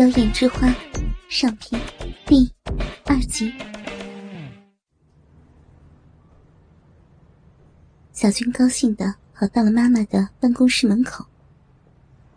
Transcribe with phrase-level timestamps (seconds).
[0.00, 0.74] 妖艳之花
[1.28, 1.78] 上篇
[2.24, 2.50] 第
[3.04, 3.52] 二集。
[8.10, 11.26] 小军高兴的跑到了妈妈的办公室门口，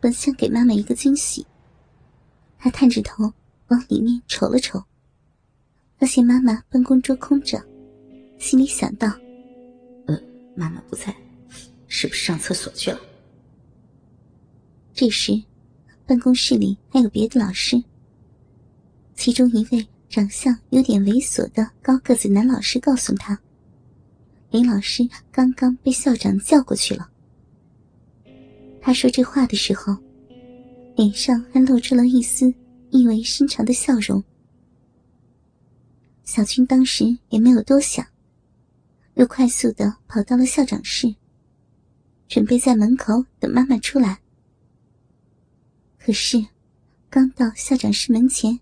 [0.02, 1.48] 本想给妈妈一个惊喜。
[2.60, 3.32] 他探着头
[3.70, 4.84] 往里面瞅了瞅，
[5.98, 7.66] 发现妈妈办公桌空着，
[8.38, 9.08] 心里想到
[10.08, 10.22] ：“呃，
[10.54, 11.16] 妈妈不在，
[11.88, 13.00] 是不是上厕所去了？”
[14.94, 15.42] 这时。
[16.06, 17.82] 办公室里还有别的老师，
[19.16, 23.40] 其中一位长相有点猥琐的高个子男老师告诉他
[24.52, 27.10] ：“林老师刚刚被校长叫过去了。”
[28.82, 29.96] 他说这话的时候，
[30.98, 32.54] 脸上还露出了一丝
[32.90, 34.22] 意味深长的笑容。
[36.26, 38.06] 小军当时也没有多想，
[39.14, 41.16] 又快速的跑到了校长室，
[42.28, 44.20] 准备在门口等妈妈出来。
[46.06, 46.46] 可是，
[47.10, 48.60] 刚到校长室门前，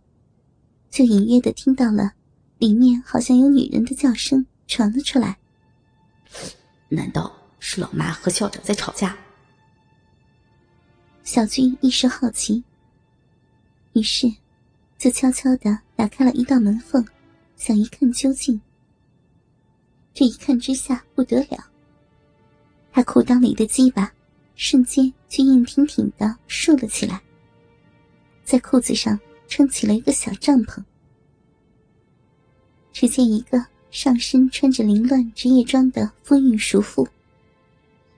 [0.92, 2.12] 就隐约的听到了
[2.60, 5.40] 里面好像有女人的叫声传了出来。
[6.88, 9.18] 难道是老妈和校长在吵架？
[11.24, 12.64] 小军一时好奇，
[13.94, 14.32] 于是
[15.00, 17.04] 就悄悄的打开了一道门缝，
[17.58, 18.62] 想一看究竟。
[20.14, 21.58] 这一看之下不得了，
[22.92, 24.14] 他裤裆里的鸡巴
[24.56, 27.20] 瞬间就硬挺挺的竖了起来。
[28.52, 30.84] 在裤子上撑起了一个小帐篷。
[32.92, 37.08] 只见一个上身穿着凌乱职业装的妇运熟妇，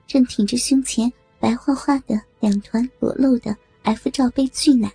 [0.08, 4.92] 正挺着胸前白花花的两团裸露的 F 罩杯巨奶，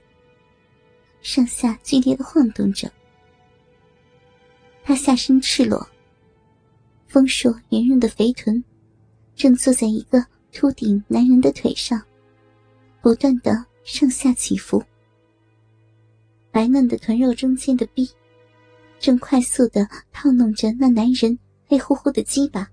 [1.23, 2.91] 上下剧烈的晃动着。
[4.83, 5.89] 她下身赤裸，
[7.07, 8.65] 丰硕圆润的肥臀，
[9.37, 12.03] 正坐在一个秃顶男人的腿上，
[13.01, 14.83] 不断的上下起伏。
[16.59, 18.11] 白嫩的臀肉中间的臂，
[18.99, 22.69] 正快速的套弄着那男人黑乎乎的鸡巴。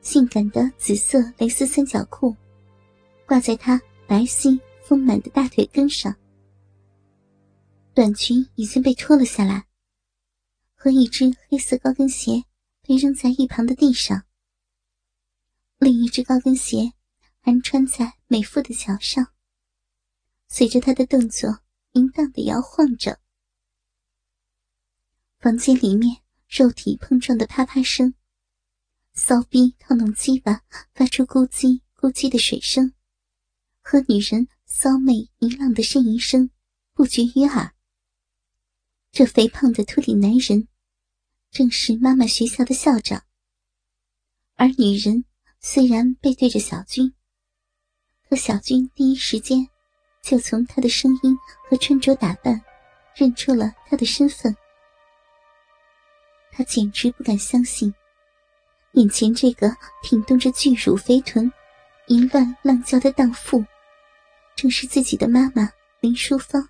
[0.00, 2.34] 性感的紫色蕾丝三角裤，
[3.28, 6.12] 挂在他白皙丰满的大腿根上。
[7.94, 9.64] 短裙已经被脱了下来，
[10.74, 12.42] 和一只黑色高跟鞋
[12.82, 14.20] 被扔在一旁的地上。
[15.78, 16.92] 另一只高跟鞋
[17.38, 19.24] 还穿在美妇的脚上。
[20.48, 21.60] 随着他的动作。
[21.96, 23.18] 淫荡的摇晃着，
[25.38, 28.12] 房间里面肉体碰撞的啪啪声，
[29.14, 30.60] 骚逼套弄鸡巴
[30.92, 32.92] 发出咕叽咕叽的水声，
[33.80, 36.50] 和女人骚媚淫浪的呻吟声
[36.92, 37.74] 不绝于耳。
[39.10, 40.68] 这肥胖的秃顶男人，
[41.50, 43.24] 正是妈妈学校的校长。
[44.56, 45.24] 而女人
[45.60, 47.14] 虽然背对着小军，
[48.28, 49.70] 可小军第一时间。
[50.26, 51.38] 就从他的声音
[51.68, 52.60] 和穿着打扮，
[53.14, 54.54] 认出了他的身份。
[56.50, 57.94] 他简直不敢相信，
[58.94, 59.72] 眼前这个
[60.02, 61.50] 挺动着巨乳肥臀、
[62.08, 63.64] 淫乱浪叫的荡妇，
[64.56, 65.70] 正是自己的妈妈
[66.00, 66.68] 林淑芳。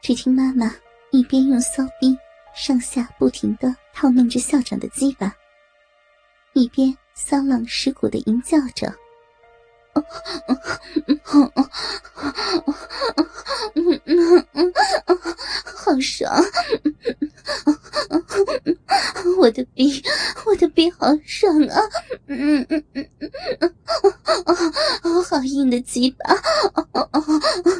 [0.00, 0.74] 只听妈妈
[1.10, 2.16] 一边用骚逼
[2.54, 5.30] 上下不停的套弄着校长的鸡巴，
[6.54, 8.90] 一边骚浪尸骨的吟叫着。
[15.76, 16.32] 好爽！
[19.38, 20.02] 我的鼻，
[20.44, 21.80] 我的鼻好爽啊！
[22.26, 23.06] 嗯嗯嗯
[23.60, 23.72] 嗯，
[25.24, 26.34] 好硬的鸡巴！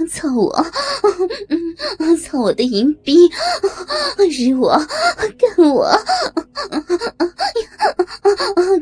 [0.08, 0.64] 操我！
[2.22, 3.28] 操我的银逼！
[4.30, 4.78] 日我，
[5.38, 5.90] 干我！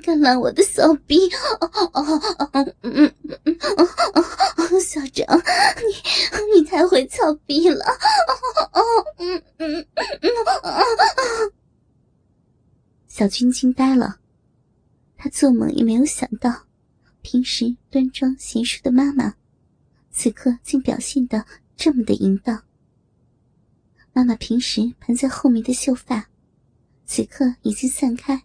[0.02, 1.30] 干烂我的骚逼！
[2.82, 3.10] 嗯。
[4.80, 7.84] 校长，你你太会操逼了！
[8.72, 8.82] 哦哦
[10.62, 11.52] 哦
[13.06, 14.18] 小军惊呆了，
[15.16, 16.66] 他做梦也没有想到，
[17.22, 19.34] 平时端庄贤淑的妈妈，
[20.10, 22.64] 此刻竟表现的这么的淫荡。
[24.12, 26.28] 妈妈平时盘在后面的秀发，
[27.06, 28.42] 此刻已经散开，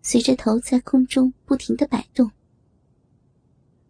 [0.00, 2.30] 随着头在空中不停的摆动。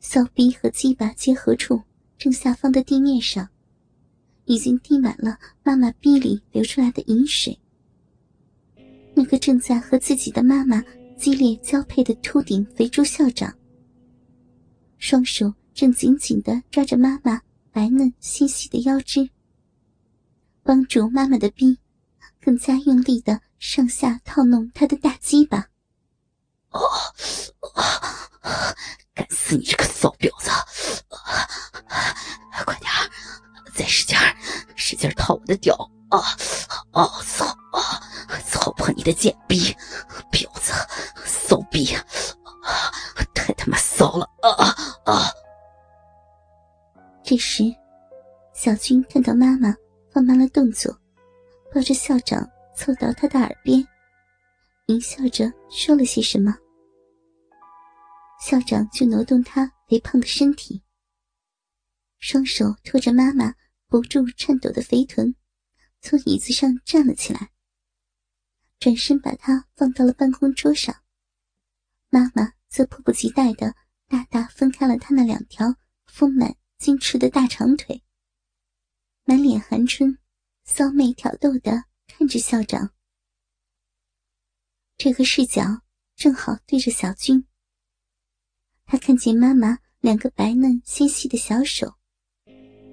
[0.04, 1.81] 骚逼和鸡巴结合处
[2.19, 3.49] 正下方的地面上，
[4.46, 7.56] 已经滴满了妈妈逼里流出来的饮水。
[9.14, 10.82] 那个正在和自己的妈妈
[11.16, 13.56] 激烈交配的秃顶肥猪校长，
[14.99, 17.40] 双手正紧紧的抓着妈妈
[17.70, 19.31] 白嫩纤细的腰肢，
[20.64, 21.78] 帮助妈妈的逼
[22.40, 25.69] 更加用力的上下套弄她的大鸡巴。
[26.70, 26.81] 哦，
[29.14, 30.50] 干死你这个骚婊子！
[32.64, 32.91] 快点
[33.75, 34.35] 再使，劲儿，
[34.75, 35.75] 使劲套我的屌
[36.11, 36.19] 啊！
[36.93, 38.00] 啊操啊！
[38.47, 39.76] 操破你的贱逼，
[40.31, 40.73] 婊子，
[41.25, 41.94] 骚逼，
[43.35, 44.75] 太他妈骚了啊
[45.05, 45.31] 啊！
[47.23, 47.64] 这时，
[48.55, 49.75] 小军看到妈妈
[50.11, 50.97] 放慢了动作，
[51.75, 53.87] 抱着校长凑到他的耳边，
[54.87, 56.55] 狞笑着说了些什么。
[58.42, 60.82] 校长就挪动他肥胖的身体，
[62.18, 63.54] 双手托着妈妈
[63.86, 65.36] 不住颤抖的肥臀，
[66.00, 67.52] 从椅子上站了起来，
[68.80, 71.04] 转身把她放到了办公桌上。
[72.10, 73.76] 妈妈则迫不及待的
[74.08, 78.02] 大大分开了她那两条丰满精致的大长腿，
[79.22, 80.18] 满脸寒春，
[80.64, 82.92] 骚媚挑逗的看着校长。
[84.96, 85.62] 这个视角
[86.16, 87.46] 正好对着小军。
[88.92, 91.94] 他看见妈妈两个白嫩纤细的小手，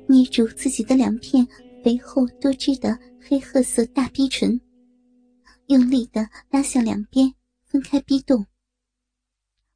[0.08, 1.46] 捏住自己的两片
[1.84, 4.62] 肥厚多汁的黑褐色大逼唇，
[5.66, 7.36] 用力的拉向两边，
[7.66, 8.46] 分开逼洞，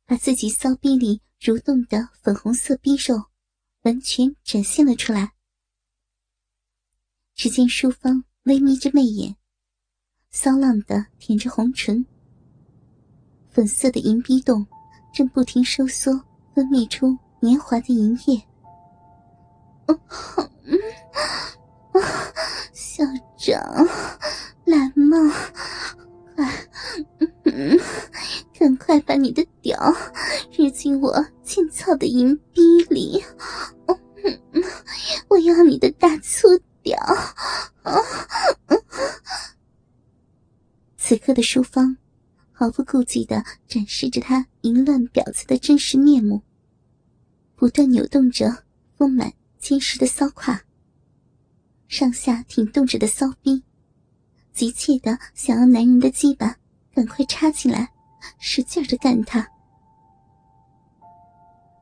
[0.06, 3.22] 把自己骚逼里蠕动的粉红色逼肉
[3.82, 5.34] 完全展现了出来。
[7.36, 9.36] 只见淑芳微眯着媚眼，
[10.30, 12.06] 骚浪的舔着红唇，
[13.50, 14.66] 粉色的银逼洞。
[15.14, 16.12] 正不停收缩，
[16.56, 18.44] 分泌出黏滑的银液。
[22.74, 23.04] 校
[23.38, 23.62] 长，
[24.66, 25.16] 来嘛，
[26.36, 26.52] 快，
[28.58, 29.78] 赶快把你的屌
[30.58, 33.24] 日进我劲操的银逼里！
[35.28, 36.48] 我要你的大粗
[36.82, 36.98] 屌！
[40.98, 41.93] 此刻的淑芳。
[42.64, 46.42] 毫不顾忌的展示着他淫乱婊子的真实面目，
[47.58, 48.64] 不断扭动着
[48.96, 50.58] 丰满坚实的骚胯，
[51.90, 53.62] 上下挺动着的骚逼，
[54.54, 56.56] 急切的想要男人的鸡巴
[56.94, 57.92] 赶快插进来，
[58.40, 59.46] 使劲的干他。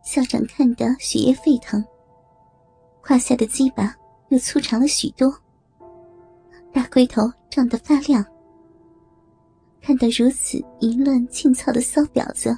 [0.03, 1.85] 校长看得血液沸腾，
[3.03, 3.95] 胯下的鸡巴
[4.29, 5.31] 又粗长了许多，
[6.73, 8.25] 大龟头胀得发亮。
[9.81, 12.55] 看到如此淫乱劲操的骚婊子，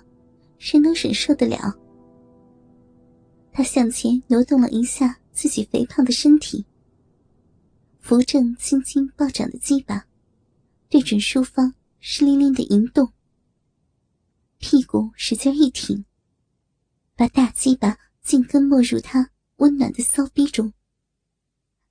[0.58, 1.74] 谁能忍受得了？
[3.52, 6.66] 他向前挪动了一下自己肥胖的身体，
[8.00, 10.06] 扶正青筋暴涨的鸡巴，
[10.90, 13.14] 对准淑芳湿淋淋的淫洞，
[14.58, 16.04] 屁股使劲一挺，
[17.16, 20.74] 把大鸡巴紧跟没入他温暖的骚逼中，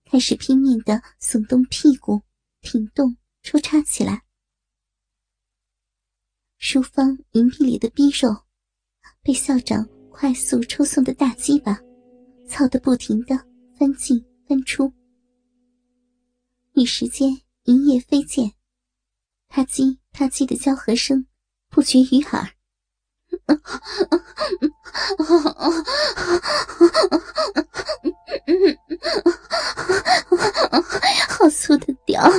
[0.05, 2.21] 开始拼命的耸动屁股，
[2.61, 4.25] 挺动抽插起来。
[6.65, 8.33] 淑芳银币里的逼肉，
[9.21, 11.77] 被校长快速抽送的大鸡巴，
[12.49, 13.37] 操得不停的
[13.77, 14.91] 翻进翻出。
[16.75, 18.53] 一时间，银叶飞溅，
[19.49, 21.27] 啪叽啪叽的交合声
[21.69, 22.49] 不绝于耳。
[31.29, 32.23] 好粗的屌！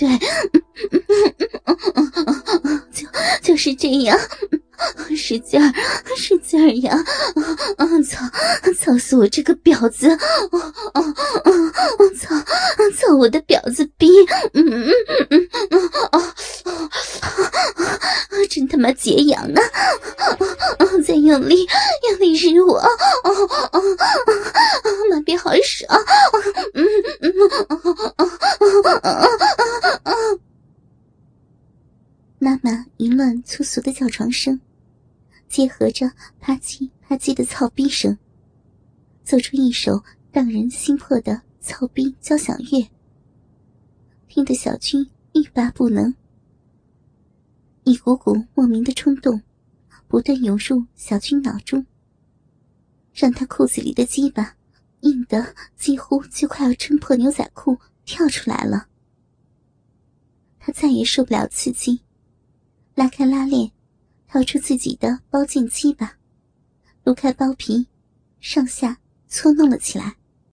[0.00, 0.08] 对，
[2.90, 3.06] 就
[3.42, 4.18] 就是这样，
[5.14, 5.70] 使劲儿，
[6.16, 6.96] 使劲儿呀！
[7.76, 8.24] 啊操，
[8.72, 10.08] 操死我这个婊子！
[10.08, 10.16] 啊
[10.94, 11.12] 啊啊！
[12.18, 12.34] 操，
[12.96, 14.08] 操我的婊子逼！
[14.54, 14.90] 嗯嗯
[15.28, 16.34] 嗯嗯啊啊！
[18.48, 19.60] 真他妈解痒啊！
[20.78, 20.86] 啊！
[21.06, 21.66] 再用力，
[22.10, 22.76] 用力日我！
[22.78, 22.88] 啊
[23.22, 23.30] 啊
[23.72, 23.80] 啊！
[25.10, 26.02] 妈逼好爽！
[26.74, 26.86] 嗯
[27.20, 27.30] 嗯
[27.68, 27.76] 啊
[28.16, 28.24] 啊啊
[29.02, 29.04] 啊
[29.58, 29.59] 啊！
[32.42, 34.58] 妈妈淫乱粗俗的叫床声，
[35.46, 38.16] 结合着啪叽啪叽的操逼声，
[39.22, 42.88] 奏出一首让人心魄的操逼交响乐，
[44.26, 46.14] 听得小军欲罢不能。
[47.84, 49.42] 一股股莫名的冲动，
[50.08, 51.84] 不断涌入小军脑中，
[53.12, 54.56] 让他裤子里的鸡巴
[55.00, 58.88] 硬得几乎就快要撑破牛仔裤跳出来了。
[60.58, 62.00] 他再也受不了刺激。
[63.00, 63.72] 拉开拉链，
[64.28, 66.18] 掏出自己的包茎鸡巴，
[67.02, 67.86] 撸开包皮，
[68.40, 70.16] 上下搓弄了起来。